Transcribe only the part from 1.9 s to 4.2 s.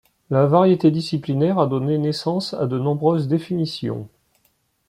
naissance à de nombreuses définitions.